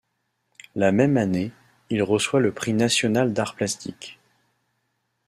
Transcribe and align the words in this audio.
La 0.73 0.91
même 0.91 1.15
année, 1.15 1.51
il 1.91 2.01
reçoit 2.01 2.39
le 2.39 2.51
Prix 2.51 2.73
national 2.73 3.33
d'arts 3.33 3.53
plastiques. 3.53 4.17